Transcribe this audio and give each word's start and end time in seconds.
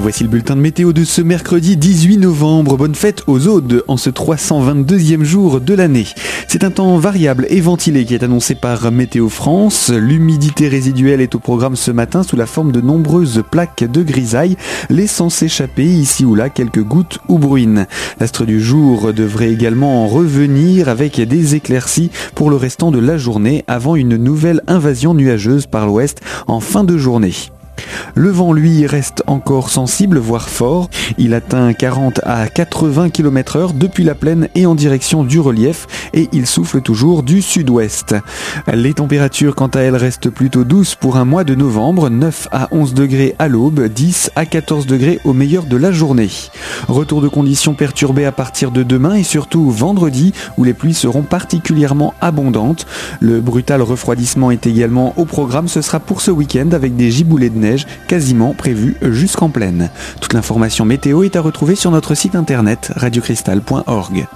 voici 0.00 0.24
le 0.24 0.28
bulletin 0.28 0.56
de 0.56 0.60
météo 0.60 0.92
de 0.92 1.04
ce 1.04 1.22
mercredi 1.22 1.76
18 1.76 2.18
novembre. 2.18 2.76
Bonne 2.76 2.94
fête 2.94 3.22
aux 3.26 3.46
Audes 3.46 3.82
en 3.88 3.96
ce 3.96 4.10
322e 4.10 5.22
jour 5.22 5.60
de 5.60 5.74
l'année. 5.74 6.06
C'est 6.48 6.64
un 6.64 6.70
temps 6.70 6.98
variable 6.98 7.46
et 7.48 7.60
ventilé 7.60 8.04
qui 8.04 8.14
est 8.14 8.22
annoncé 8.22 8.54
par 8.54 8.90
Météo 8.92 9.28
France. 9.28 9.90
L'humidité 9.90 10.68
résiduelle 10.68 11.20
est 11.20 11.34
au 11.34 11.38
programme 11.38 11.76
ce 11.76 11.90
matin 11.90 12.22
sous 12.22 12.36
la 12.36 12.46
forme 12.46 12.72
de 12.72 12.80
nombreuses 12.80 13.42
plaques 13.50 13.84
de 13.90 14.02
grisaille, 14.02 14.56
laissant 14.90 15.30
s'échapper 15.30 15.86
ici 15.86 16.24
ou 16.24 16.34
là 16.34 16.50
quelques 16.50 16.82
gouttes 16.82 17.18
ou 17.28 17.38
bruines. 17.38 17.86
L'astre 18.20 18.44
du 18.44 18.60
jour 18.60 19.14
devrait 19.14 19.50
également 19.50 20.08
revenir 20.08 20.88
avec 20.88 21.20
des 21.20 21.54
éclaircies 21.54 22.10
pour 22.34 22.50
le 22.50 22.56
restant 22.56 22.90
de 22.90 22.98
la 22.98 23.16
journée 23.16 23.64
avant 23.66 23.96
une 23.96 24.16
nouvelle 24.16 24.62
invasion 24.66 25.14
nuageuse 25.14 25.66
par 25.66 25.86
l'ouest 25.86 26.20
en 26.48 26.60
fin 26.60 26.84
de 26.84 26.98
journée. 26.98 27.34
Le 28.14 28.30
vent, 28.30 28.52
lui, 28.52 28.86
reste 28.86 29.22
encore 29.26 29.70
sensible, 29.70 30.18
voire 30.18 30.48
fort. 30.48 30.88
Il 31.18 31.34
atteint 31.34 31.72
40 31.72 32.20
à 32.24 32.48
80 32.48 33.10
km 33.10 33.56
heure 33.56 33.72
depuis 33.72 34.04
la 34.04 34.14
plaine 34.14 34.48
et 34.54 34.66
en 34.66 34.74
direction 34.74 35.24
du 35.24 35.40
relief 35.40 35.86
et 36.16 36.28
il 36.32 36.46
souffle 36.46 36.80
toujours 36.80 37.22
du 37.22 37.42
sud-ouest. 37.42 38.16
Les 38.72 38.94
températures, 38.94 39.54
quant 39.54 39.68
à 39.68 39.80
elles, 39.80 39.94
restent 39.94 40.30
plutôt 40.30 40.64
douces 40.64 40.96
pour 40.96 41.16
un 41.16 41.24
mois 41.24 41.44
de 41.44 41.54
novembre, 41.54 42.10
9 42.10 42.48
à 42.50 42.68
11 42.72 42.94
degrés 42.94 43.36
à 43.38 43.46
l'aube, 43.46 43.86
10 43.86 44.32
à 44.34 44.46
14 44.46 44.86
degrés 44.86 45.20
au 45.24 45.32
meilleur 45.32 45.64
de 45.64 45.76
la 45.76 45.92
journée. 45.92 46.30
Retour 46.88 47.20
de 47.20 47.28
conditions 47.28 47.74
perturbées 47.74 48.24
à 48.24 48.32
partir 48.32 48.70
de 48.70 48.82
demain 48.82 49.14
et 49.14 49.22
surtout 49.22 49.70
vendredi 49.70 50.32
où 50.56 50.64
les 50.64 50.74
pluies 50.74 50.94
seront 50.94 51.22
particulièrement 51.22 52.14
abondantes. 52.20 52.86
Le 53.20 53.40
brutal 53.40 53.82
refroidissement 53.82 54.50
est 54.50 54.66
également 54.66 55.14
au 55.16 55.26
programme, 55.26 55.68
ce 55.68 55.82
sera 55.82 56.00
pour 56.00 56.22
ce 56.22 56.30
week-end 56.30 56.70
avec 56.72 56.96
des 56.96 57.10
giboulées 57.10 57.50
de 57.50 57.58
neige 57.58 57.86
quasiment 58.08 58.54
prévu 58.54 58.96
jusqu'en 59.02 59.50
pleine. 59.50 59.90
Toute 60.20 60.32
l'information 60.32 60.84
météo 60.84 61.22
est 61.22 61.36
à 61.36 61.40
retrouver 61.40 61.76
sur 61.76 61.90
notre 61.90 62.14
site 62.14 62.34
internet 62.34 62.92
radiocristal.org. 62.96 64.26